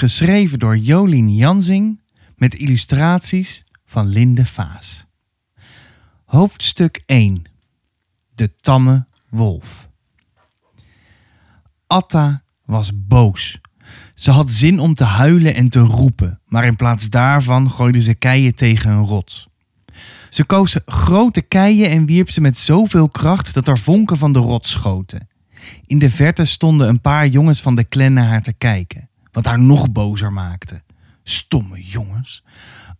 [0.00, 2.00] geschreven door Jolien Jansing
[2.36, 5.06] met illustraties van Linde Vaas.
[6.24, 7.42] Hoofdstuk 1
[8.34, 9.88] De tamme wolf.
[11.86, 13.60] Atta was boos.
[14.14, 18.14] Ze had zin om te huilen en te roepen, maar in plaats daarvan gooide ze
[18.14, 19.48] keien tegen een rots.
[20.28, 24.38] Ze koos grote keien en wierp ze met zoveel kracht dat er vonken van de
[24.38, 25.28] rots schoten.
[25.86, 29.46] In de verte stonden een paar jongens van de clan naar haar te kijken, wat
[29.46, 30.82] haar nog bozer maakte.
[31.22, 32.44] Stomme jongens.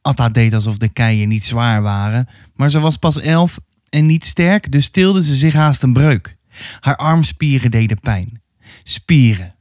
[0.03, 3.59] Atta deed alsof de keien niet zwaar waren, maar ze was pas elf
[3.89, 6.37] en niet sterk, dus tilde ze zich haast een breuk.
[6.81, 8.43] Haar armspieren deden pijn.
[8.83, 9.55] Spieren.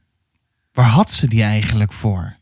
[0.72, 2.36] Waar had ze die eigenlijk voor?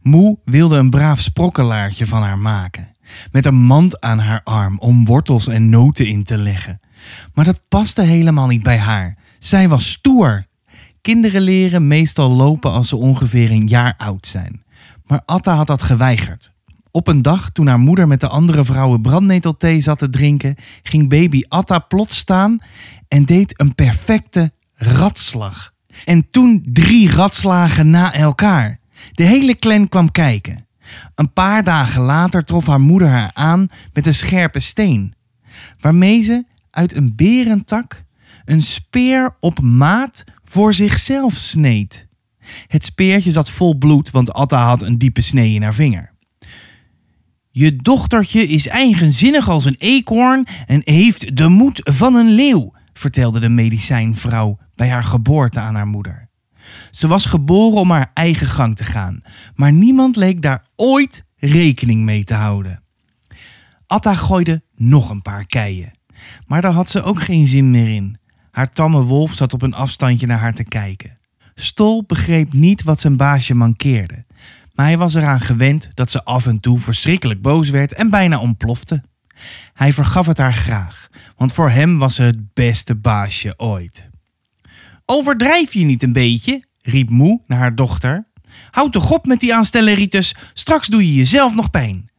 [0.00, 2.92] Moe wilde een braaf sprokkelaartje van haar maken
[3.30, 6.80] met een mand aan haar arm om wortels en noten in te leggen.
[7.34, 9.16] Maar dat paste helemaal niet bij haar.
[9.38, 10.46] Zij was stoer.
[11.02, 14.62] Kinderen leren meestal lopen als ze ongeveer een jaar oud zijn.
[15.06, 16.52] Maar Atta had dat geweigerd.
[16.90, 21.08] Op een dag, toen haar moeder met de andere vrouwen brandnetelthee zat te drinken, ging
[21.08, 22.58] baby Atta plots staan
[23.08, 25.72] en deed een perfecte ratslag.
[26.04, 28.78] En toen drie ratslagen na elkaar.
[29.12, 30.66] De hele clan kwam kijken.
[31.14, 35.14] Een paar dagen later trof haar moeder haar aan met een scherpe steen,
[35.80, 38.02] waarmee ze uit een berentak
[38.44, 42.06] een speer op maat voor zichzelf sneed.
[42.66, 46.12] Het speertje zat vol bloed, want Atta had een diepe snee in haar vinger.
[47.50, 53.40] Je dochtertje is eigenzinnig als een eekhoorn en heeft de moed van een leeuw, vertelde
[53.40, 56.28] de medicijnvrouw bij haar geboorte aan haar moeder.
[56.90, 59.22] Ze was geboren om haar eigen gang te gaan,
[59.54, 62.82] maar niemand leek daar ooit rekening mee te houden.
[63.86, 65.98] Atta gooide nog een paar keien,
[66.46, 68.20] maar daar had ze ook geen zin meer in.
[68.52, 71.18] Haar tamme wolf zat op een afstandje naar haar te kijken.
[71.54, 74.24] Stol begreep niet wat zijn baasje mankeerde,
[74.74, 78.38] maar hij was eraan gewend dat ze af en toe verschrikkelijk boos werd en bijna
[78.38, 79.02] ontplofte.
[79.72, 84.08] Hij vergaf het haar graag, want voor hem was ze het beste baasje ooit.
[85.04, 86.64] Overdrijf je niet een beetje?
[86.78, 88.26] riep Moe naar haar dochter.
[88.70, 92.10] Houd toch op met die aanstelleritis, straks doe je jezelf nog pijn.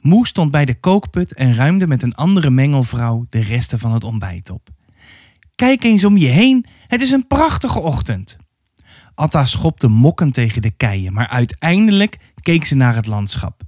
[0.00, 4.04] Moe stond bij de kookput en ruimde met een andere mengelvrouw de resten van het
[4.04, 4.76] ontbijt op.
[5.58, 8.36] Kijk eens om je heen, het is een prachtige ochtend.
[9.14, 13.62] Atta schopte mokken tegen de keien, maar uiteindelijk keek ze naar het landschap.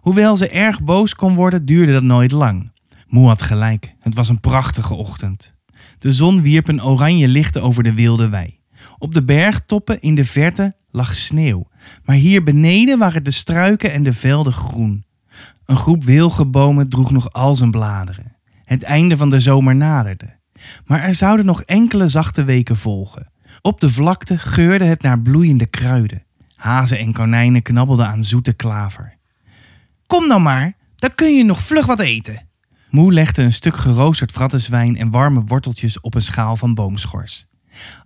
[0.00, 2.72] Hoewel ze erg boos kon worden, duurde dat nooit lang.
[3.06, 5.54] Moe had gelijk, het was een prachtige ochtend.
[5.98, 8.58] De zon wierp een oranje licht over de wilde wei.
[8.98, 11.66] Op de bergtoppen in de verte lag sneeuw,
[12.04, 15.04] maar hier beneden waren de struiken en de velden groen.
[15.64, 18.36] Een groep wilgenbomen droeg nog al zijn bladeren.
[18.64, 20.40] Het einde van de zomer naderde.
[20.84, 23.30] Maar er zouden nog enkele zachte weken volgen.
[23.60, 26.24] Op de vlakte geurde het naar bloeiende kruiden.
[26.54, 29.16] Hazen en konijnen knabbelden aan zoete klaver.
[30.06, 32.46] Kom nou maar, dan kun je nog vlug wat eten.
[32.90, 37.46] Moe legde een stuk geroosterd vrattenzwijn en warme worteltjes op een schaal van boomschors.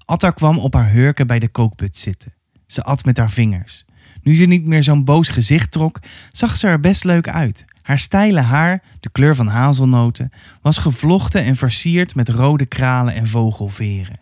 [0.04, 2.34] Atta kwam op haar hurken bij de kookput zitten.
[2.66, 3.84] Ze at met haar vingers.
[4.22, 6.00] Nu ze niet meer zo'n boos gezicht trok,
[6.30, 7.64] zag ze er best leuk uit.
[7.86, 10.30] Haar steile haar, de kleur van hazelnoten,
[10.62, 14.18] was gevlochten en versierd met rode kralen en vogelveren.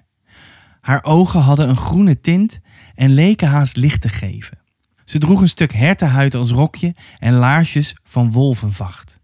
[0.80, 2.60] Haar ogen hadden een groene tint
[2.94, 4.58] en leken haast licht te geven.
[5.04, 9.20] Ze droeg een stuk hertenhuid als rokje en laarsjes van wolvenvacht.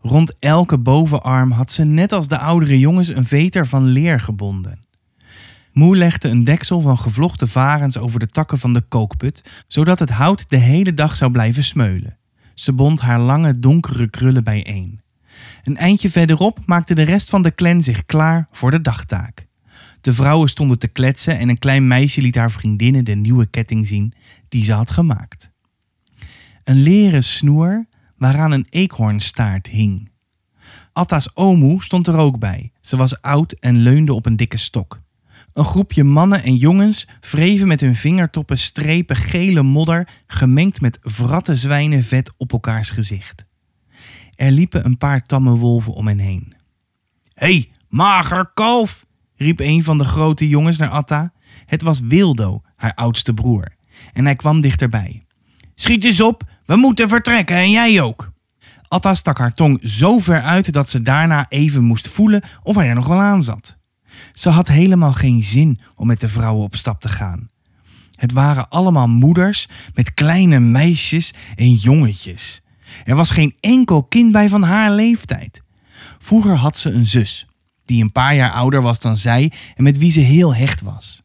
[0.00, 4.80] Rond elke bovenarm had ze net als de oudere jongens een veter van leer gebonden.
[5.72, 10.10] Moe legde een deksel van gevlochten varens over de takken van de kookput, zodat het
[10.10, 12.19] hout de hele dag zou blijven smeulen.
[12.60, 15.00] Ze bond haar lange donkere krullen bijeen.
[15.64, 19.46] Een eindje verderop maakte de rest van de clan zich klaar voor de dagtaak.
[20.00, 23.86] De vrouwen stonden te kletsen en een klein meisje liet haar vriendinnen de nieuwe ketting
[23.86, 24.12] zien
[24.48, 25.50] die ze had gemaakt.
[26.64, 30.10] Een leren snoer waaraan een eekhoornstaart hing.
[30.92, 32.72] Atta's omoe stond er ook bij.
[32.80, 35.00] Ze was oud en leunde op een dikke stok.
[35.52, 41.56] Een groepje mannen en jongens wreven met hun vingertoppen strepen gele modder gemengd met vratte
[41.56, 43.44] zwijnenvet op elkaars gezicht.
[44.34, 46.54] Er liepen een paar tamme wolven om hen heen.
[47.34, 49.06] Hé, hey, mager kalf!
[49.36, 51.32] riep een van de grote jongens naar Atta.
[51.66, 53.68] Het was Wildo, haar oudste broer,
[54.12, 55.22] en hij kwam dichterbij.
[55.74, 58.30] Schiet eens op, we moeten vertrekken en jij ook.
[58.88, 62.88] Atta stak haar tong zo ver uit dat ze daarna even moest voelen of hij
[62.88, 63.78] er nog wel aan zat.
[64.32, 67.48] Ze had helemaal geen zin om met de vrouwen op stap te gaan.
[68.14, 72.60] Het waren allemaal moeders met kleine meisjes en jongetjes.
[73.04, 75.62] Er was geen enkel kind bij van haar leeftijd.
[76.18, 77.46] Vroeger had ze een zus,
[77.84, 81.22] die een paar jaar ouder was dan zij en met wie ze heel hecht was.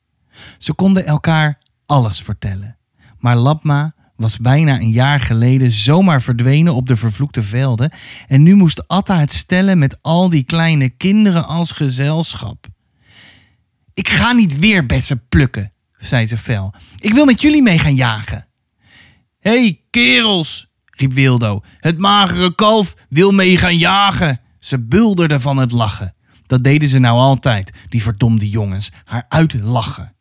[0.57, 2.77] Ze konden elkaar alles vertellen.
[3.19, 7.91] Maar Labma was bijna een jaar geleden zomaar verdwenen op de vervloekte velden
[8.27, 12.64] en nu moest Atta het stellen met al die kleine kinderen als gezelschap.
[13.95, 16.73] Ik ga niet weer bessen plukken, zei ze fel.
[16.97, 18.47] Ik wil met jullie mee gaan jagen.
[19.39, 21.61] Hé, hey, kerels, riep Wildo.
[21.79, 24.41] Het magere kalf wil mee gaan jagen.
[24.59, 26.15] Ze bulderden van het lachen.
[26.45, 30.15] Dat deden ze nou altijd, die verdomde jongens, haar uitlachen.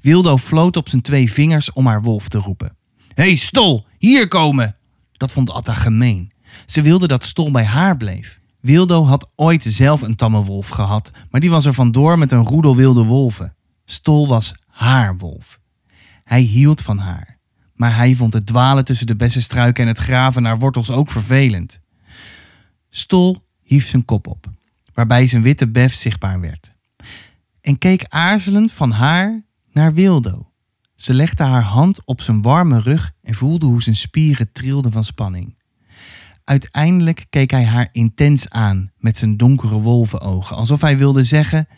[0.00, 2.76] Wildo floot op zijn twee vingers om haar wolf te roepen.
[3.14, 4.76] Hé, hey, Stol, hier komen!
[5.12, 6.32] Dat vond Atta gemeen.
[6.66, 8.40] Ze wilde dat Stol bij haar bleef.
[8.68, 12.44] Wildo had ooit zelf een tamme wolf gehad, maar die was er vandoor met een
[12.44, 13.54] roedel wilde wolven.
[13.84, 15.58] Stol was haar wolf.
[16.24, 17.38] Hij hield van haar,
[17.74, 21.80] maar hij vond het dwalen tussen de bessenstruiken en het graven naar wortels ook vervelend.
[22.90, 24.46] Stol hief zijn kop op,
[24.94, 26.72] waarbij zijn witte bef zichtbaar werd,
[27.60, 30.50] en keek aarzelend van haar naar Wildo.
[30.96, 35.04] Ze legde haar hand op zijn warme rug en voelde hoe zijn spieren trilden van
[35.04, 35.57] spanning.
[36.48, 41.68] Uiteindelijk keek hij haar intens aan met zijn donkere wolvenogen, alsof hij wilde zeggen: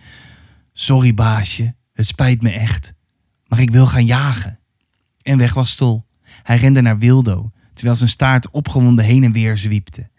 [0.73, 2.93] Sorry baasje, het spijt me echt,
[3.47, 4.59] maar ik wil gaan jagen.
[5.23, 6.07] En weg was Stol.
[6.23, 10.11] Hij rende naar Wildo, terwijl zijn staart opgewonden heen en weer zwiepte.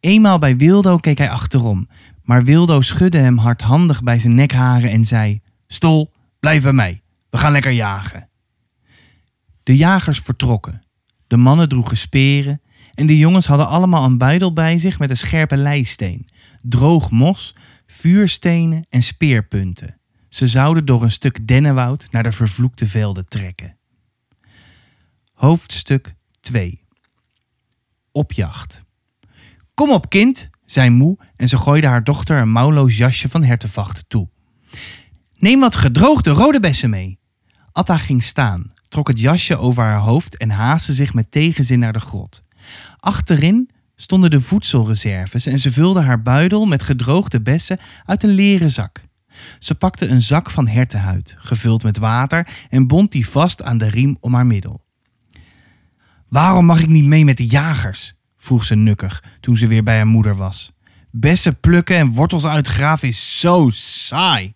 [0.00, 1.88] Eenmaal bij Wildo keek hij achterom,
[2.22, 7.38] maar Wildo schudde hem hardhandig bij zijn nekharen en zei: Stol, blijf bij mij, we
[7.38, 8.28] gaan lekker jagen.
[9.62, 10.82] De jagers vertrokken.
[11.26, 12.60] De mannen droegen speren
[12.96, 16.28] en de jongens hadden allemaal een buidel bij zich met een scherpe leisteen,
[16.62, 17.54] droog mos,
[17.86, 19.98] vuurstenen en speerpunten.
[20.28, 23.76] Ze zouden door een stuk dennenwoud naar de vervloekte velden trekken.
[25.32, 26.80] Hoofdstuk 2
[28.12, 28.82] Opjacht
[29.74, 34.04] Kom op, kind, zei Moe en ze gooide haar dochter een mouwloos jasje van hertenvacht
[34.08, 34.28] toe.
[35.38, 37.18] Neem wat gedroogde rode bessen mee.
[37.72, 41.92] Atta ging staan, trok het jasje over haar hoofd en haastte zich met tegenzin naar
[41.92, 42.44] de grot.
[42.98, 48.70] Achterin stonden de voedselreserves en ze vulde haar buidel met gedroogde bessen uit een leren
[48.70, 49.04] zak.
[49.58, 53.88] Ze pakte een zak van hertenhuid, gevuld met water, en bond die vast aan de
[53.88, 54.84] riem om haar middel.
[56.28, 58.14] Waarom mag ik niet mee met de jagers?
[58.36, 60.72] vroeg ze nukkig toen ze weer bij haar moeder was.
[61.10, 64.54] Bessen plukken en wortels uitgraven is zo saai.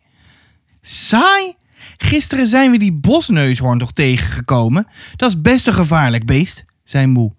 [0.80, 1.54] Saai?
[1.96, 4.86] Gisteren zijn we die bosneushoorn toch tegengekomen?
[5.16, 7.34] Dat is best een gevaarlijk beest, zei Moe.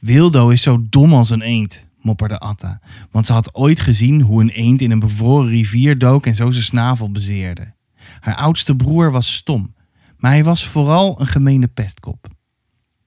[0.00, 2.80] Wildo is zo dom als een eend, mopperde Atta,
[3.10, 6.50] want ze had ooit gezien hoe een eend in een bevroren rivier dook en zo
[6.50, 7.74] zijn snavel bezeerde.
[8.20, 9.74] Haar oudste broer was stom,
[10.16, 12.26] maar hij was vooral een gemene pestkop.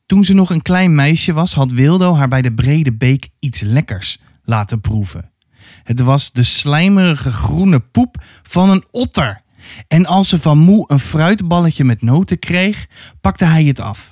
[0.06, 3.62] Toen ze nog een klein meisje was, had Wildo haar bij de brede beek iets
[3.62, 5.32] lekkers laten proeven.
[5.84, 9.42] Het was de slijmerige groene poep van een otter.
[9.88, 12.88] En als ze van moe een fruitballetje met noten kreeg,
[13.22, 14.12] pakte hij het af,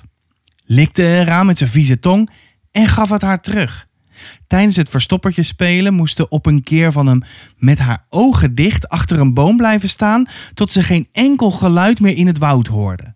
[0.64, 2.30] likte eraan met zijn vieze tong
[2.72, 3.86] en gaf het haar terug.
[4.46, 7.22] Tijdens het verstoppertje spelen moest ze op een keer van hem
[7.56, 12.16] met haar ogen dicht achter een boom blijven staan tot ze geen enkel geluid meer
[12.16, 13.14] in het woud hoorde.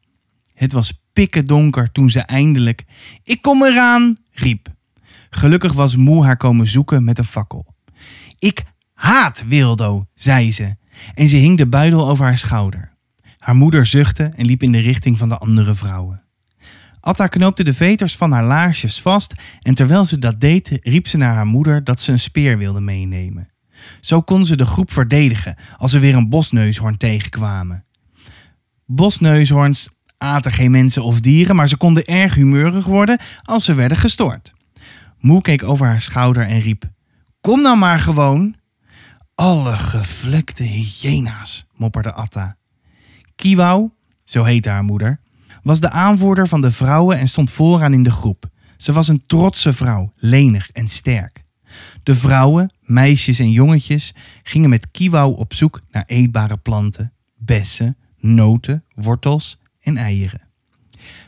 [0.55, 2.85] Het was pikken donker toen ze eindelijk
[3.23, 4.69] Ik kom eraan riep.
[5.31, 7.75] Gelukkig was Moe haar komen zoeken met een fakkel.
[8.38, 8.62] Ik
[8.94, 10.76] haat Wildo, zei ze
[11.14, 12.92] en ze hing de buidel over haar schouder.
[13.38, 16.25] Haar moeder zuchtte en liep in de richting van de andere vrouwen.
[17.07, 21.17] Atta knoopte de veters van haar laarsjes vast en terwijl ze dat deed, riep ze
[21.17, 23.49] naar haar moeder dat ze een speer wilde meenemen.
[24.01, 27.85] Zo kon ze de groep verdedigen als ze weer een bosneushoorn tegenkwamen.
[28.87, 33.99] Bosneushoorns aten geen mensen of dieren, maar ze konden erg humeurig worden als ze werden
[33.99, 34.55] gestoord.
[35.19, 36.91] Moe keek over haar schouder en riep:
[37.41, 38.57] Kom nou maar gewoon.
[39.35, 42.57] Alle gevlekte hyena's, mopperde Atta.
[43.35, 43.91] Kiwau,
[44.25, 45.21] zo heette haar moeder,
[45.66, 48.49] was de aanvoerder van de vrouwen en stond vooraan in de groep.
[48.76, 51.44] Ze was een trotse vrouw, lenig en sterk.
[52.02, 58.85] De vrouwen, meisjes en jongetjes gingen met Kiwau op zoek naar eetbare planten, bessen, noten,
[58.94, 60.40] wortels en eieren.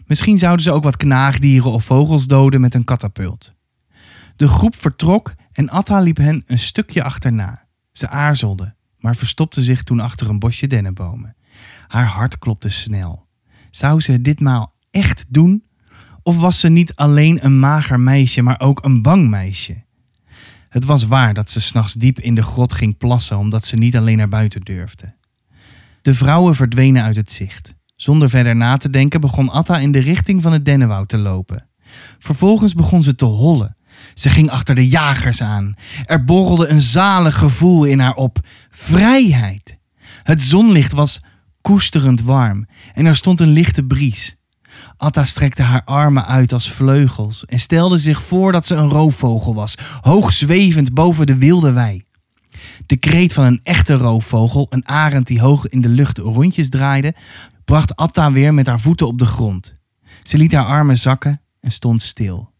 [0.06, 3.52] Misschien zouden ze ook wat knaagdieren of vogels doden met een katapult.
[4.36, 7.66] De groep vertrok en Atta liep hen een stukje achterna.
[7.92, 11.36] Ze aarzelde, maar verstopte zich toen achter een bosje dennenbomen.
[11.88, 13.27] Haar hart klopte snel.
[13.78, 15.64] Zou ze ditmaal echt doen?
[16.22, 19.84] Of was ze niet alleen een mager meisje, maar ook een bang meisje?
[20.68, 23.96] Het was waar dat ze s'nachts diep in de grot ging plassen omdat ze niet
[23.96, 25.14] alleen naar buiten durfde.
[26.02, 27.74] De vrouwen verdwenen uit het zicht.
[27.96, 31.68] Zonder verder na te denken begon Atta in de richting van het dennenwoud te lopen.
[32.18, 33.76] Vervolgens begon ze te hollen.
[34.14, 35.74] Ze ging achter de jagers aan.
[36.04, 38.38] Er borrelde een zalig gevoel in haar op.
[38.70, 39.78] Vrijheid.
[40.22, 41.20] Het zonlicht was
[41.68, 44.36] koesterend warm en er stond een lichte bries.
[44.96, 49.54] Atta strekte haar armen uit als vleugels en stelde zich voor dat ze een roofvogel
[49.54, 52.04] was, hoog zwevend boven de wilde wei.
[52.86, 57.14] De kreet van een echte roofvogel, een arend die hoog in de lucht rondjes draaide,
[57.64, 59.74] bracht Atta weer met haar voeten op de grond.
[60.22, 62.52] Ze liet haar armen zakken en stond stil.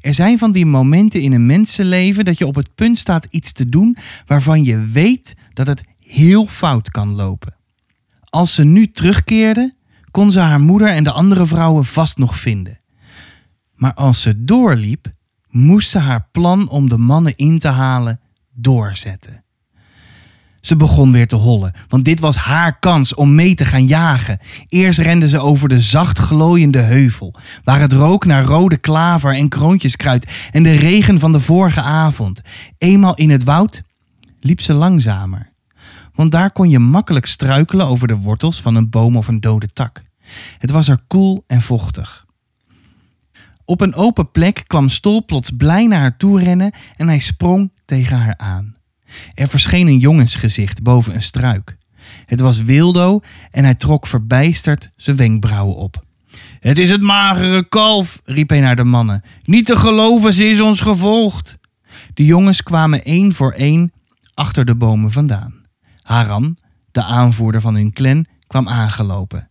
[0.00, 3.52] Er zijn van die momenten in een mensenleven dat je op het punt staat iets
[3.52, 7.55] te doen waarvan je weet dat het heel fout kan lopen.
[8.30, 9.74] Als ze nu terugkeerde,
[10.10, 12.80] kon ze haar moeder en de andere vrouwen vast nog vinden.
[13.74, 15.12] Maar als ze doorliep,
[15.48, 18.20] moest ze haar plan om de mannen in te halen
[18.54, 19.44] doorzetten.
[20.60, 24.38] Ze begon weer te hollen, want dit was haar kans om mee te gaan jagen.
[24.68, 29.48] Eerst rende ze over de zacht glooiende heuvel, waar het rook naar rode klaver en
[29.48, 32.40] kroontjeskruid en de regen van de vorige avond.
[32.78, 33.82] Eenmaal in het woud
[34.40, 35.52] liep ze langzamer,
[36.16, 39.72] want daar kon je makkelijk struikelen over de wortels van een boom of een dode
[39.72, 40.02] tak.
[40.58, 42.26] Het was er koel en vochtig.
[43.64, 47.70] Op een open plek kwam Stol plots blij naar haar toe rennen en hij sprong
[47.84, 48.76] tegen haar aan.
[49.34, 51.76] Er verscheen een jongensgezicht boven een struik.
[52.26, 53.20] Het was Wildo
[53.50, 56.04] en hij trok verbijsterd zijn wenkbrauwen op.
[56.60, 59.22] Het is het magere kalf, riep hij naar de mannen.
[59.42, 61.58] Niet te geloven, ze is ons gevolgd.
[62.14, 63.92] De jongens kwamen één voor één
[64.34, 65.65] achter de bomen vandaan.
[66.06, 66.56] Haran,
[66.90, 69.48] de aanvoerder van hun clan, kwam aangelopen.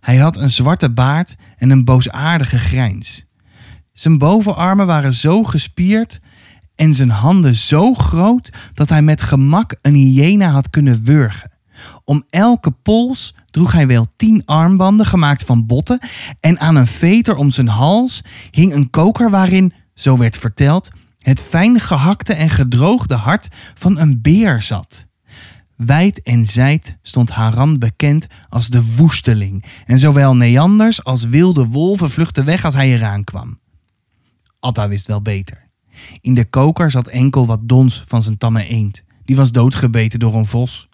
[0.00, 3.24] Hij had een zwarte baard en een boosaardige grijns.
[3.92, 6.20] Zijn bovenarmen waren zo gespierd
[6.74, 11.52] en zijn handen zo groot dat hij met gemak een hyena had kunnen wurgen.
[12.04, 15.98] Om elke pols droeg hij wel tien armbanden gemaakt van botten
[16.40, 21.40] en aan een veter om zijn hals hing een koker waarin, zo werd verteld, het
[21.40, 25.06] fijn gehakte en gedroogde hart van een beer zat.
[25.76, 32.10] Wijd en zijd stond Haran bekend als de woesteling en zowel Neanders als wilde wolven
[32.10, 33.58] vluchtten weg als hij eraan kwam.
[34.60, 35.68] Atta wist wel beter.
[36.20, 39.02] In de koker zat enkel wat dons van zijn tamme eend.
[39.24, 40.88] Die was doodgebeten door een vos.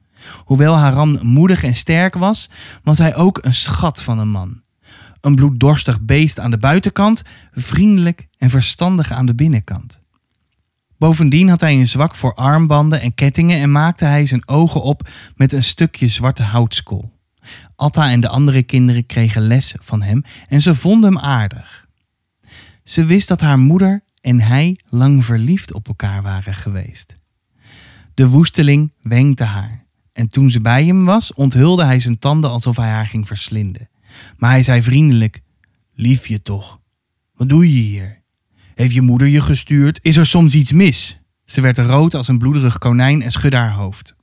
[0.45, 2.51] Hoewel Haran moedig en sterk was,
[2.83, 4.63] was hij ook een schat van een man.
[5.21, 7.23] Een bloeddorstig beest aan de buitenkant,
[7.53, 10.00] vriendelijk en verstandig aan de binnenkant.
[11.01, 15.09] Bovendien had hij een zwak voor armbanden en kettingen en maakte hij zijn ogen op
[15.37, 17.13] met een stukje zwarte houtskool.
[17.77, 21.87] Atta en de andere kinderen kregen les van hem en ze vonden hem aardig.
[22.85, 27.17] Ze wist dat haar moeder en hij lang verliefd op elkaar waren geweest.
[28.15, 32.77] De woesteling wenkte haar en toen ze bij hem was, onthulde hij zijn tanden alsof
[32.77, 33.89] hij haar ging verslinden.
[34.37, 35.41] Maar hij zei vriendelijk:
[35.95, 36.81] Liefje toch,
[37.35, 38.20] wat doe je hier?
[38.75, 39.99] Heeft je moeder je gestuurd?
[40.03, 41.21] Is er soms iets mis?
[41.45, 44.15] Ze werd rood als een bloederig konijn en schudde haar hoofd.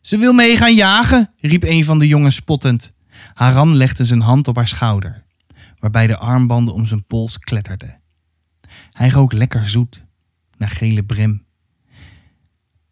[0.00, 2.92] Ze wil mee gaan jagen, riep een van de jongens spottend.
[3.34, 5.24] Haran legde zijn hand op haar schouder,
[5.78, 8.00] waarbij de armbanden om zijn pols kletterden.
[8.90, 10.04] Hij rook lekker zoet,
[10.56, 11.44] naar gele brem.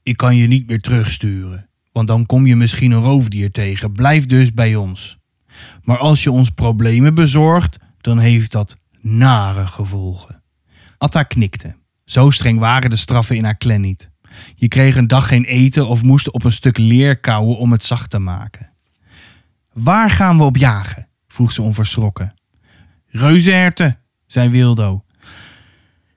[0.02, 3.92] Ik kan je niet meer terugsturen, want dan kom je misschien een roofdier tegen.
[3.92, 5.18] Blijf dus bij ons.
[5.82, 10.39] Maar als je ons problemen bezorgt, dan heeft dat nare gevolgen.
[11.00, 11.76] Atta knikte.
[12.04, 14.10] Zo streng waren de straffen in haar clan niet.
[14.54, 17.84] Je kreeg een dag geen eten of moest op een stuk leer kauwen om het
[17.84, 18.70] zacht te maken.
[19.72, 21.08] Waar gaan we op jagen?
[21.28, 22.34] vroeg ze onverschrokken.
[23.06, 25.04] Reuzenherten, zei Wildo.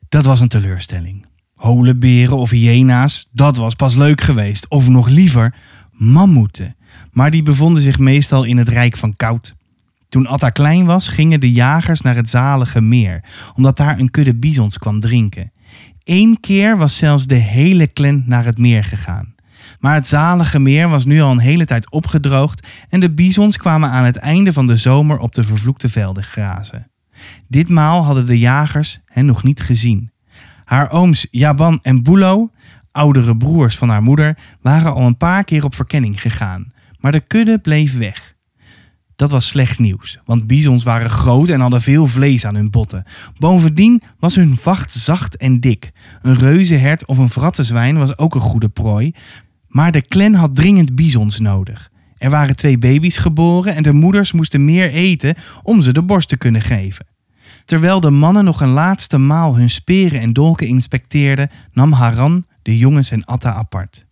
[0.10, 1.26] Dat was een teleurstelling.
[1.54, 4.68] Holenberen of hyena's, dat was pas leuk geweest.
[4.68, 5.56] Of nog liever,
[5.92, 6.76] mammoeten.
[7.12, 9.56] Maar die bevonden zich meestal in het Rijk van Koud.
[10.14, 13.24] Toen Atta klein was, gingen de jagers naar het zalige meer,
[13.56, 15.52] omdat daar een kudde bizons kwam drinken.
[16.04, 19.36] Eén keer was zelfs de hele clan naar het meer gegaan.
[19.80, 23.90] Maar het zalige meer was nu al een hele tijd opgedroogd en de bizons kwamen
[23.90, 26.92] aan het einde van de zomer op de vervloekte velden grazen.
[27.48, 30.12] Ditmaal hadden de jagers hen nog niet gezien.
[30.64, 32.52] Haar ooms Jaban en Bulo,
[32.92, 37.22] oudere broers van haar moeder, waren al een paar keer op verkenning gegaan, maar de
[37.22, 38.33] kudde bleef weg.
[39.16, 43.04] Dat was slecht nieuws, want bizons waren groot en hadden veel vlees aan hun botten.
[43.38, 45.92] Bovendien was hun vacht zacht en dik.
[46.22, 49.14] Een reuzenhert of een vrattenzwijn was ook een goede prooi,
[49.68, 51.92] maar de clan had dringend bizons nodig.
[52.18, 56.30] Er waren twee baby's geboren en de moeders moesten meer eten om ze de borst
[56.30, 57.06] te kunnen geven.
[57.66, 62.78] Terwijl de mannen nog een laatste maal hun speren en dolken inspecteerden, nam Haran de
[62.78, 64.06] jongens en Atta apart.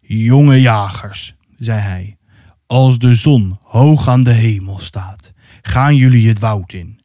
[0.00, 2.16] Jonge jagers, zei hij,
[2.66, 5.32] als de zon hoog aan de hemel staat,
[5.62, 7.00] gaan jullie het woud in.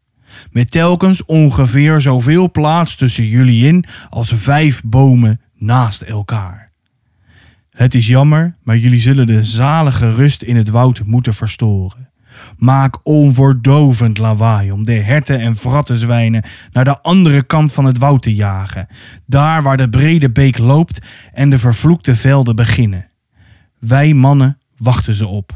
[0.51, 6.71] Met telkens ongeveer zoveel plaats tussen jullie in als vijf bomen naast elkaar.
[7.69, 12.09] Het is jammer, maar jullie zullen de zalige rust in het woud moeten verstoren.
[12.57, 18.21] Maak onverdovend lawaai om de herten en vrattenzwijnen naar de andere kant van het woud
[18.21, 18.87] te jagen,
[19.25, 20.99] daar waar de brede beek loopt
[21.33, 23.09] en de vervloekte velden beginnen.
[23.79, 25.51] Wij mannen wachten ze op.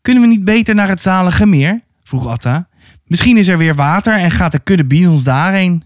[0.00, 1.80] Kunnen we niet beter naar het zalige meer?
[2.02, 2.68] vroeg Atta.
[3.04, 5.84] Misschien is er weer water en gaat de kudde bisons daarheen.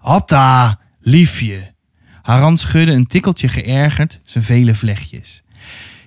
[0.00, 1.74] Atta, liefje.
[2.22, 5.42] Haran schudde een tikkeltje geërgerd zijn vele vlechtjes.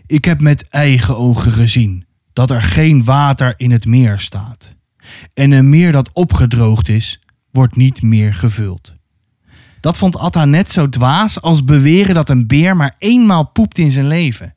[0.05, 4.75] Ik heb met eigen ogen gezien dat er geen water in het meer staat.
[5.33, 7.19] En een meer dat opgedroogd is,
[7.51, 8.93] wordt niet meer gevuld.
[9.79, 13.91] Dat vond Atta net zo dwaas als beweren dat een beer maar eenmaal poept in
[13.91, 14.55] zijn leven.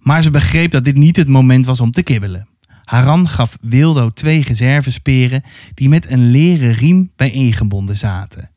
[0.00, 2.48] Maar ze begreep dat dit niet het moment was om te kibbelen.
[2.84, 5.42] Haran gaf Wildo twee reservesperen
[5.74, 8.50] die met een leren riem bijeengebonden zaten.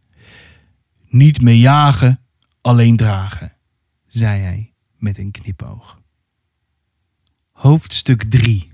[1.10, 2.20] Niet mee jagen,
[2.62, 3.54] alleen dragen,
[4.08, 6.02] zei hij met een knipoog.
[7.52, 8.72] Hoofdstuk 3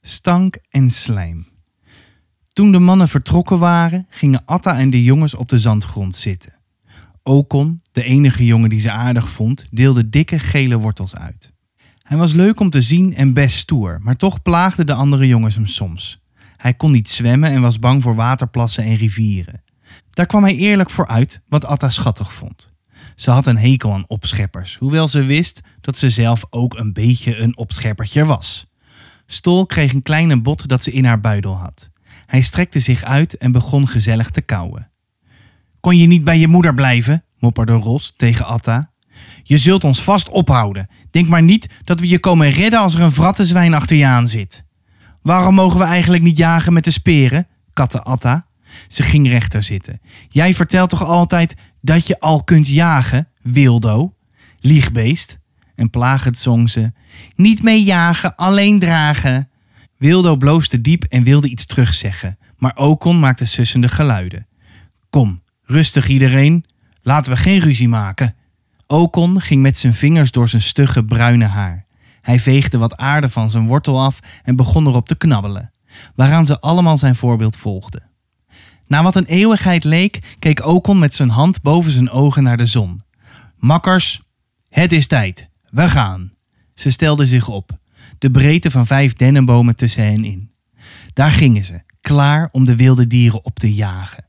[0.00, 1.46] Stank en slijm.
[2.52, 6.58] Toen de mannen vertrokken waren, gingen Atta en de jongens op de zandgrond zitten.
[7.22, 11.49] Okon, de enige jongen die ze aardig vond, deelde dikke gele wortels uit.
[12.10, 15.54] Hij was leuk om te zien en best stoer, maar toch plaagden de andere jongens
[15.54, 16.20] hem soms.
[16.56, 19.62] Hij kon niet zwemmen en was bang voor waterplassen en rivieren.
[20.10, 22.72] Daar kwam hij eerlijk voor uit, wat Atta schattig vond.
[23.14, 27.36] Ze had een hekel aan opscheppers, hoewel ze wist dat ze zelf ook een beetje
[27.36, 28.66] een opscheppertje was.
[29.26, 31.90] Stol kreeg een kleine bot dat ze in haar buidel had.
[32.26, 34.90] Hij strekte zich uit en begon gezellig te kauwen.
[35.80, 37.24] Kon je niet bij je moeder blijven?
[37.38, 38.89] mopperde Ros tegen Atta.
[39.42, 40.88] Je zult ons vast ophouden.
[41.10, 44.26] Denk maar niet dat we je komen redden als er een vrattenzwijn achter je aan
[44.28, 44.64] zit.
[45.22, 47.46] Waarom mogen we eigenlijk niet jagen met de speren?
[47.72, 48.46] katte Atta.
[48.88, 50.00] Ze ging rechter zitten.
[50.28, 54.14] Jij vertelt toch altijd dat je al kunt jagen, wildo?
[54.60, 55.38] Liegbeest.
[55.74, 56.92] En plagend zong ze.
[57.34, 59.50] Niet mee jagen, alleen dragen.
[59.96, 64.46] Wildo bloosde diep en wilde iets terugzeggen, maar Okon maakte sussende geluiden.
[65.10, 66.64] Kom, rustig iedereen.
[67.02, 68.34] Laten we geen ruzie maken.
[68.90, 71.86] Okon ging met zijn vingers door zijn stugge bruine haar.
[72.20, 75.72] Hij veegde wat aarde van zijn wortel af en begon erop te knabbelen,
[76.14, 78.10] waaraan ze allemaal zijn voorbeeld volgden.
[78.86, 82.66] Na wat een eeuwigheid leek, keek Okon met zijn hand boven zijn ogen naar de
[82.66, 83.00] zon.
[83.56, 84.20] Makkers,
[84.68, 85.48] het is tijd.
[85.68, 86.32] We gaan.
[86.74, 87.70] Ze stelden zich op,
[88.18, 90.50] de breedte van vijf dennenbomen tussen hen in.
[91.12, 94.24] Daar gingen ze, klaar om de wilde dieren op te jagen.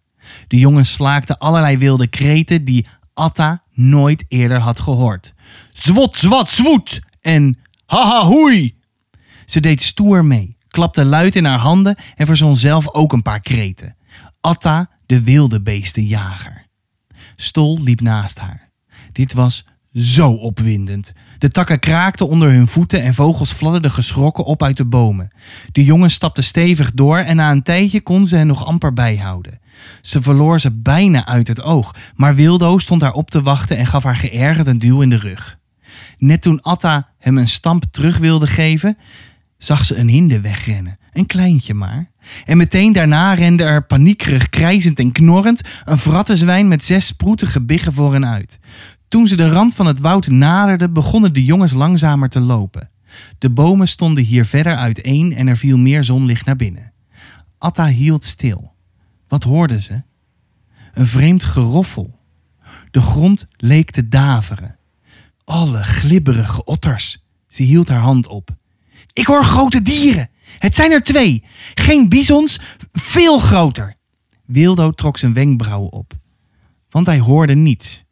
[0.47, 5.33] De jongens slaakten allerlei wilde kreten die Atta nooit eerder had gehoord.
[5.71, 8.79] Zwot, zwat, zwoet en haha hoei.
[9.45, 13.39] Ze deed stoer mee, klapte luid in haar handen en verzon zelf ook een paar
[13.39, 13.95] kreten.
[14.41, 16.65] Atta, de wilde beestenjager.
[17.35, 18.71] Stol liep naast haar.
[19.11, 21.13] Dit was zo opwindend.
[21.41, 25.31] De takken kraakten onder hun voeten en vogels fladderden geschrokken op uit de bomen.
[25.71, 29.59] De jongen stapte stevig door en na een tijdje kon ze hen nog amper bijhouden.
[30.01, 33.85] Ze verloor ze bijna uit het oog, maar Wildo stond haar op te wachten en
[33.85, 35.57] gaf haar geërgerd een duw in de rug.
[36.17, 38.97] Net toen Atta hem een stamp terug wilde geven,
[39.57, 40.97] zag ze een hinde wegrennen.
[41.13, 42.11] Een kleintje maar.
[42.45, 47.93] En meteen daarna rende er paniekerig, krijzend en knorrend een vrattenzwijn met zes sproetige biggen
[47.93, 48.59] voor hen uit.
[49.11, 52.89] Toen ze de rand van het woud naderden, begonnen de jongens langzamer te lopen.
[53.37, 56.93] De bomen stonden hier verder uiteen en er viel meer zonlicht naar binnen.
[57.57, 58.73] Atta hield stil.
[59.27, 60.03] Wat hoorden ze?
[60.93, 62.19] Een vreemd geroffel.
[62.91, 64.77] De grond leek te daveren.
[65.43, 67.23] Alle glibberige otters.
[67.47, 68.55] Ze hield haar hand op.
[69.13, 70.29] Ik hoor grote dieren.
[70.59, 71.43] Het zijn er twee.
[71.73, 72.59] Geen bisons,
[72.91, 73.95] veel groter.
[74.45, 76.13] Wildo trok zijn wenkbrauwen op.
[76.89, 78.03] Want hij hoorde niets.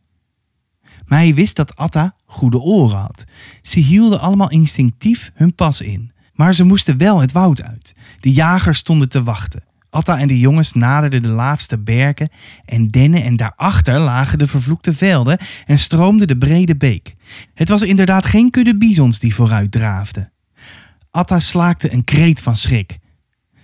[1.09, 3.23] Maar hij wist dat Atta goede oren had.
[3.61, 6.11] Ze hielden allemaal instinctief hun pas in.
[6.33, 7.95] Maar ze moesten wel het woud uit.
[8.19, 9.63] De jagers stonden te wachten.
[9.89, 12.29] Atta en de jongens naderden de laatste berken
[12.65, 17.15] en dennen en daarachter lagen de vervloekte velden en stroomde de brede beek.
[17.53, 20.31] Het was inderdaad geen kudde bisons die vooruit draafden.
[21.11, 22.97] Atta slaakte een kreet van schrik.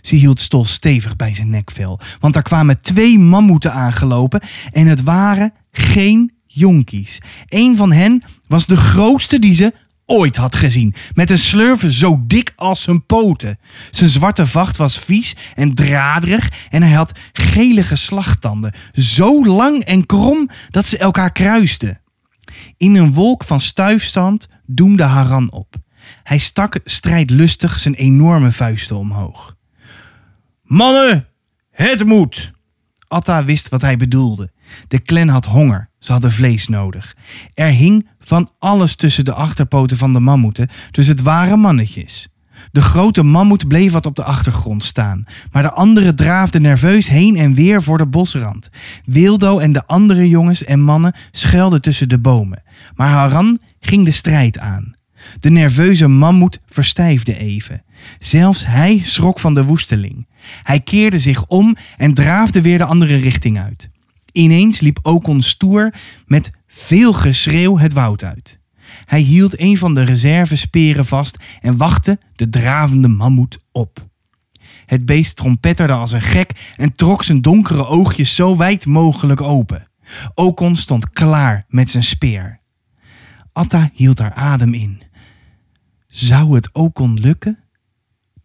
[0.01, 5.03] Ze hield Stol stevig bij zijn nekvel, want er kwamen twee mammoeten aangelopen en het
[5.03, 7.21] waren geen jonkies.
[7.45, 9.73] Een van hen was de grootste die ze
[10.05, 13.59] ooit had gezien, met een slurf zo dik als zijn poten.
[13.91, 20.05] Zijn zwarte vacht was vies en draderig en hij had gelige slagtanden, zo lang en
[20.05, 21.99] krom dat ze elkaar kruisten.
[22.77, 25.75] In een wolk van stuifstand doemde Haran op.
[26.23, 29.55] Hij stak strijdlustig zijn enorme vuisten omhoog.
[30.63, 31.27] Mannen,
[31.71, 32.53] het moet!
[33.07, 34.51] Atta wist wat hij bedoelde.
[34.87, 37.15] De clan had honger, ze hadden vlees nodig.
[37.53, 42.27] Er hing van alles tussen de achterpoten van de mammoeten, dus het waren mannetjes.
[42.71, 47.35] De grote mammoet bleef wat op de achtergrond staan, maar de anderen draafden nerveus heen
[47.35, 48.69] en weer voor de bosrand.
[49.05, 52.63] Wildo en de andere jongens en mannen schuilden tussen de bomen,
[52.95, 54.95] maar Haran ging de strijd aan.
[55.39, 57.83] De nerveuze mammoet verstijfde even.
[58.19, 60.27] Zelfs hij schrok van de woesteling.
[60.63, 63.89] Hij keerde zich om en draafde weer de andere richting uit.
[64.35, 65.93] Ineens liep Okon stoer
[66.25, 68.59] met veel geschreeuw het woud uit.
[69.05, 74.07] Hij hield een van de reservesperen vast en wachtte de dravende mammoet op.
[74.85, 79.87] Het beest trompetterde als een gek en trok zijn donkere oogjes zo wijd mogelijk open.
[80.33, 82.59] Okon stond klaar met zijn speer.
[83.53, 85.01] Atta hield haar adem in.
[86.07, 87.64] Zou het Okon lukken?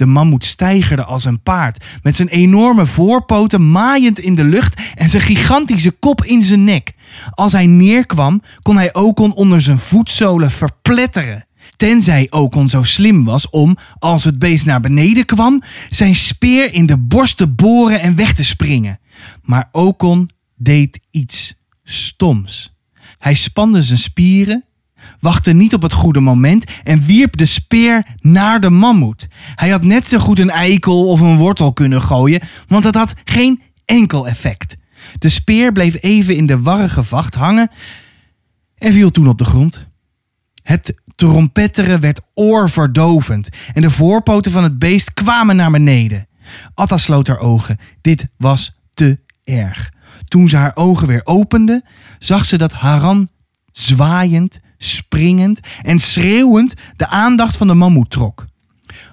[0.01, 5.09] De mammoet stijgerde als een paard, met zijn enorme voorpoten maaiend in de lucht en
[5.09, 6.93] zijn gigantische kop in zijn nek.
[7.31, 11.47] Als hij neerkwam, kon hij Okon onder zijn voetzolen verpletteren.
[11.77, 16.87] Tenzij Okon zo slim was om, als het beest naar beneden kwam, zijn speer in
[16.87, 19.01] de borst te boren en weg te springen.
[19.43, 22.77] Maar Okon deed iets stoms.
[23.19, 24.65] Hij spande zijn spieren
[25.21, 29.29] wachtte niet op het goede moment en wierp de speer naar de mammoet.
[29.55, 33.15] Hij had net zo goed een eikel of een wortel kunnen gooien, want het had
[33.25, 34.77] geen enkel effect.
[35.19, 37.71] De speer bleef even in de warrige vacht hangen
[38.79, 39.89] en viel toen op de grond.
[40.63, 46.29] Het trompetteren werd oorverdovend en de voorpoten van het beest kwamen naar beneden.
[46.75, 47.79] Atta sloot haar ogen.
[48.01, 49.93] Dit was te erg.
[50.25, 51.85] Toen ze haar ogen weer opende,
[52.19, 53.29] zag ze dat Haran
[53.73, 58.45] zwaaiend springend en schreeuwend de aandacht van de mammoet trok.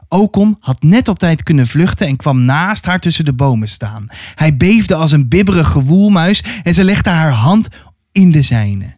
[0.08, 4.08] Okon had net op tijd kunnen vluchten en kwam naast haar tussen de bomen staan.
[4.36, 7.68] Hij beefde als een bibberige woelmuis en ze legde haar hand
[8.12, 8.98] in de zijne.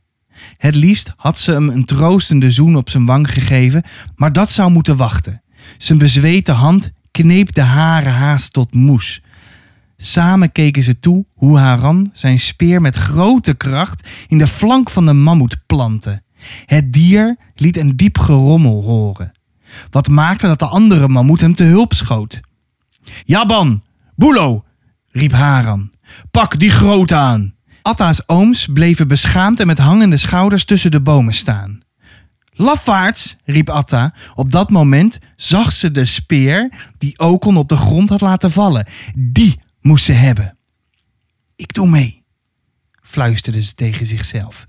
[0.58, 3.84] Het liefst had ze hem een troostende zoen op zijn wang gegeven,
[4.15, 5.41] maar dat zou moeten wachten.
[5.77, 9.21] Zijn bezweten hand kneep de haren haast tot moes.
[9.97, 15.05] Samen keken ze toe hoe Haran zijn speer met grote kracht in de flank van
[15.05, 16.21] de mammoet plantte.
[16.65, 19.32] Het dier liet een diep gerommel horen.
[19.89, 22.39] Wat maakte dat de andere mammoet hem te hulp schoot.
[23.25, 23.84] Jaban,
[24.15, 24.65] Boelo,
[25.12, 25.91] riep Haran.
[26.32, 27.56] Pak die groot aan.
[27.82, 31.82] Atta's ooms bleven beschaamd en met hangende schouders tussen de bomen staan.
[32.52, 34.13] Lafaards, riep Atta.
[34.36, 38.88] Op dat moment zag ze de speer die Okon op de grond had laten vallen.
[39.17, 40.58] Die moest ze hebben.
[41.56, 42.23] Ik doe mee,
[43.02, 44.67] fluisterde ze tegen zichzelf.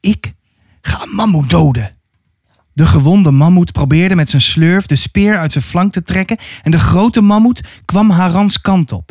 [0.00, 0.32] Ik
[0.86, 1.94] Ga een mammoet doden.
[2.72, 6.70] De gewonde mammoet probeerde met zijn slurf de speer uit zijn flank te trekken en
[6.70, 9.10] de grote mammoet kwam Harans kant op.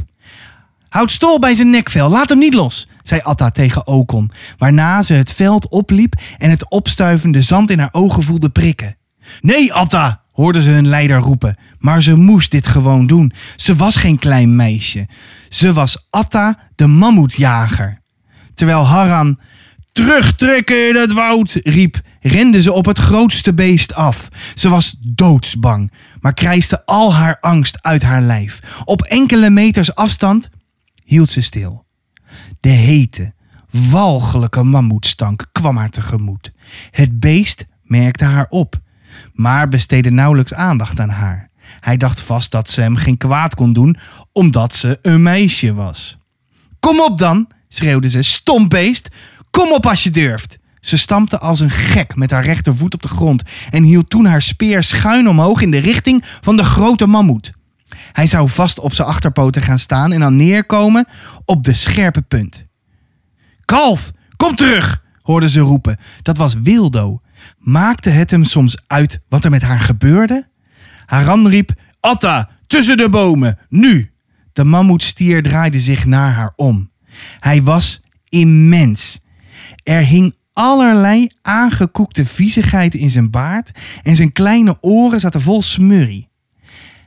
[0.90, 5.14] Houd stol bij zijn nekvel, laat hem niet los, zei Atta tegen Okon, waarna ze
[5.14, 8.96] het veld opliep en het opstuivende zand in haar ogen voelde prikken.
[9.42, 13.32] Nee, Atta, hoorde ze hun leider roepen, maar ze moest dit gewoon doen.
[13.56, 15.08] Ze was geen klein meisje.
[15.50, 18.02] Ze was Atta, de mammoetjager.
[18.54, 19.38] Terwijl Haran
[19.96, 24.28] Terugtrekken in het woud, riep, rende ze op het grootste beest af.
[24.56, 28.60] Ze was doodsbang, maar krijste al haar angst uit haar lijf.
[28.84, 30.50] Op enkele meters afstand
[31.04, 31.86] hield ze stil.
[32.60, 33.34] De hete,
[33.92, 36.52] walgelijke mammoetstank kwam haar tegemoet.
[36.92, 38.76] Het beest merkte haar op,
[39.34, 41.50] maar besteedde nauwelijks aandacht aan haar.
[41.80, 43.98] Hij dacht vast dat ze hem geen kwaad kon doen,
[44.32, 46.18] omdat ze een meisje was.
[46.80, 49.10] Kom op dan, schreeuwde ze, stom beest,
[49.56, 50.58] Kom op als je durft.
[50.80, 54.42] Ze stampte als een gek met haar rechtervoet op de grond en hield toen haar
[54.42, 57.52] speer schuin omhoog in de richting van de grote mammoet.
[58.12, 61.08] Hij zou vast op zijn achterpoten gaan staan en dan neerkomen
[61.46, 62.66] op de scherpe punt.
[63.66, 65.98] Kalf, kom terug, hoorde ze roepen.
[66.22, 67.22] Dat was Wildo.
[67.60, 70.48] Maakte het hem soms uit wat er met haar gebeurde?
[71.06, 74.12] Haran riep: Atta, tussen de bomen, nu!
[74.54, 76.92] De mammoetstier draaide zich naar haar om.
[77.40, 79.24] Hij was immens.
[79.84, 83.72] Er hing allerlei aangekoekte viezigheid in zijn baard
[84.04, 86.30] en zijn kleine oren zaten vol smurrie.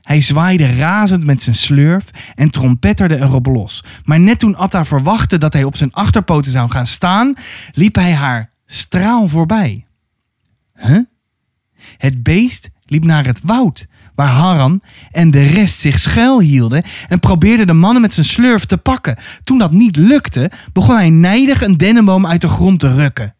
[0.02, 3.84] Hij zwaaide razend met zijn slurf en trompetterde erop los.
[4.04, 7.34] Maar net toen Atta verwachtte dat hij op zijn achterpoten zou gaan staan,
[7.72, 9.86] liep hij haar straal voorbij.
[10.74, 10.98] Huh?
[11.96, 13.86] Het beest liep naar het woud,
[14.18, 18.76] waar Haran en de rest zich schuilhielden en probeerde de mannen met zijn slurf te
[18.76, 19.18] pakken.
[19.44, 23.34] Toen dat niet lukte, begon hij nijdig een dennenboom uit de grond te rukken.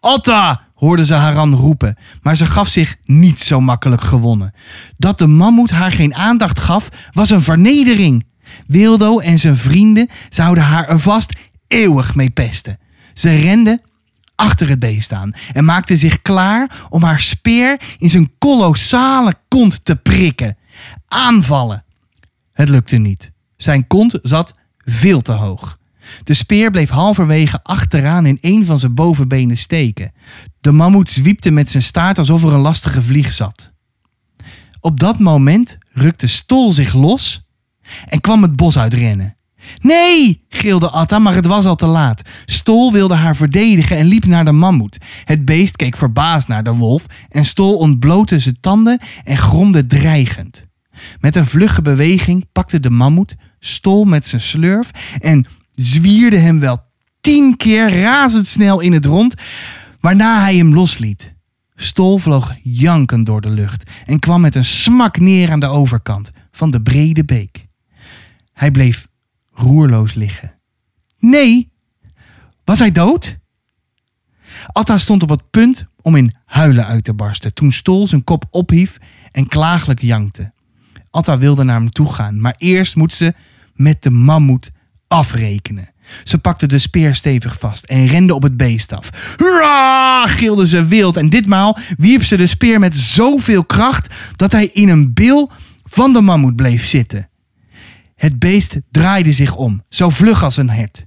[0.00, 0.60] Atta!
[0.74, 4.54] hoorde ze Haran roepen, maar ze gaf zich niet zo makkelijk gewonnen.
[4.96, 8.26] Dat de mammoet haar geen aandacht gaf, was een vernedering.
[8.66, 11.32] Wildo en zijn vrienden zouden haar er vast
[11.66, 12.78] eeuwig mee pesten.
[13.14, 13.80] Ze renden
[14.40, 19.84] achter het beest aan en maakte zich klaar om haar speer in zijn kolossale kont
[19.84, 20.56] te prikken.
[21.08, 21.84] Aanvallen.
[22.52, 23.30] Het lukte niet.
[23.56, 25.78] Zijn kont zat veel te hoog.
[26.24, 30.12] De speer bleef halverwege achteraan in een van zijn bovenbenen steken.
[30.60, 33.70] De mammoet zwiepte met zijn staart alsof er een lastige vlieg zat.
[34.80, 37.42] Op dat moment rukte Stol zich los
[38.06, 39.36] en kwam het bos uitrennen.
[39.78, 42.22] Nee, gilde Atta, maar het was al te laat.
[42.44, 44.98] Stol wilde haar verdedigen en liep naar de mammoet.
[45.24, 50.68] Het beest keek verbaasd naar de wolf en Stol ontblootte zijn tanden en gromde dreigend.
[51.20, 56.78] Met een vlugge beweging pakte de mammoet Stol met zijn slurf en zwierde hem wel
[57.20, 59.34] tien keer razendsnel in het rond,
[60.00, 61.32] waarna hij hem losliet.
[61.74, 66.30] Stol vloog jankend door de lucht en kwam met een smak neer aan de overkant
[66.52, 67.66] van de brede beek.
[68.52, 69.06] Hij bleef
[69.60, 70.54] roerloos liggen.
[71.18, 71.72] Nee,
[72.64, 73.38] was hij dood?
[74.66, 78.44] Atta stond op het punt om in huilen uit te barsten toen Stol zijn kop
[78.50, 78.98] ophief
[79.32, 80.52] en klaaglijk jankte.
[81.10, 83.34] Atta wilde naar hem toe gaan, maar eerst moest ze
[83.74, 84.70] met de mammoet
[85.08, 85.88] afrekenen.
[86.24, 89.34] Ze pakte de speer stevig vast en rende op het beest af.
[89.36, 90.26] Hurra!
[90.26, 94.88] gilde ze wild en ditmaal wierp ze de speer met zoveel kracht dat hij in
[94.88, 95.50] een bil
[95.84, 97.29] van de mammoet bleef zitten.
[98.20, 101.06] Het beest draaide zich om, zo vlug als een hert.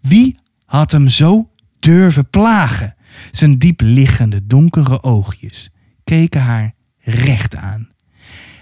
[0.00, 2.94] Wie had hem zo durven plagen?
[3.30, 5.70] Zijn diep liggende donkere oogjes
[6.04, 7.88] keken haar recht aan.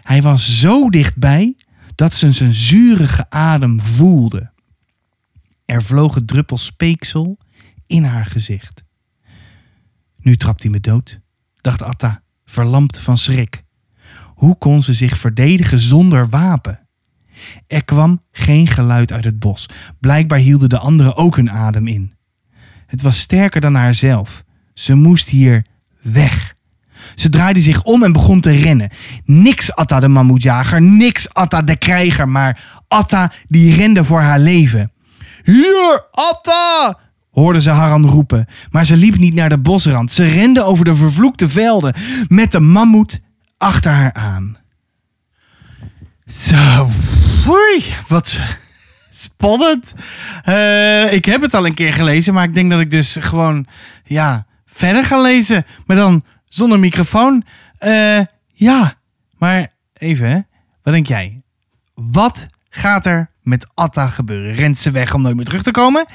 [0.02, 1.56] Hij was zo dichtbij
[1.94, 4.52] dat ze zijn zurige adem voelde.
[5.64, 7.38] Er vlogen druppels speeksel
[7.86, 8.84] in haar gezicht.
[10.18, 11.20] Nu trapt hij me dood,
[11.60, 13.62] dacht Atta, verlamd van schrik.
[14.34, 16.83] Hoe kon ze zich verdedigen zonder wapen?
[17.66, 19.68] Er kwam geen geluid uit het bos.
[20.00, 22.12] Blijkbaar hielden de anderen ook hun adem in.
[22.86, 24.44] Het was sterker dan haarzelf.
[24.74, 25.66] Ze moest hier
[26.02, 26.54] weg.
[27.14, 28.90] Ze draaide zich om en begon te rennen.
[29.24, 34.92] Niks Atta de mammoetjager, niks Atta de krijger, maar Atta die rende voor haar leven.
[35.42, 36.98] Hier, Atta!
[37.30, 40.12] hoorde ze Haran roepen, maar ze liep niet naar de bosrand.
[40.12, 41.94] Ze rende over de vervloekte velden
[42.28, 43.20] met de mammoet
[43.58, 44.56] achter haar aan.
[46.26, 46.88] Zo,
[47.48, 48.38] oei, wat
[49.10, 49.94] spannend.
[50.48, 53.66] Uh, ik heb het al een keer gelezen, maar ik denk dat ik dus gewoon
[54.04, 55.66] ja, verder ga lezen.
[55.86, 57.44] Maar dan zonder microfoon.
[57.80, 58.20] Uh,
[58.52, 58.94] ja,
[59.38, 60.46] maar even,
[60.82, 61.42] wat denk jij?
[61.94, 64.54] Wat gaat er met Atta gebeuren?
[64.54, 66.06] Rent ze weg om nooit meer terug te komen?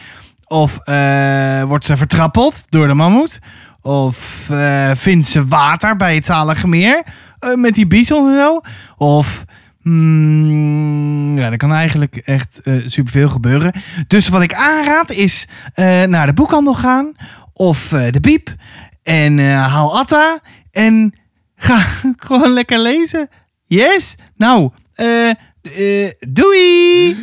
[0.44, 3.39] Of uh, wordt ze vertrappeld door de mammoet?
[3.82, 4.50] Of
[4.94, 7.04] vindt ze water bij het zalige meer?
[7.56, 8.62] met die bison en zo?
[8.98, 9.46] Of
[9.89, 13.73] Mm, ja, er kan eigenlijk echt uh, superveel gebeuren.
[14.08, 17.12] Dus wat ik aanraad is uh, naar de boekhandel gaan
[17.54, 18.56] of uh, de Biep
[19.04, 20.39] en haal Atta
[20.71, 21.13] en
[21.56, 21.82] ga
[22.17, 23.30] gewoon lekker lezen.
[23.65, 24.15] Yes?
[24.36, 24.69] Nou,
[26.19, 27.15] doei!